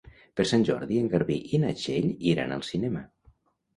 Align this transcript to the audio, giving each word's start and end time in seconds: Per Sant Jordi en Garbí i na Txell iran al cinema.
Per 0.39 0.45
Sant 0.51 0.63
Jordi 0.69 0.97
en 1.01 1.11
Garbí 1.11 1.37
i 1.57 1.61
na 1.65 1.75
Txell 1.81 2.09
iran 2.33 2.57
al 2.57 2.65
cinema. 2.71 3.05